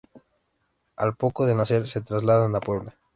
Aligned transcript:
Al 0.95 1.15
poco 1.15 1.45
de 1.45 1.53
nacer 1.53 1.87
se 1.87 2.01
trasladan 2.01 2.55
a 2.55 2.59
Puebla. 2.59 2.95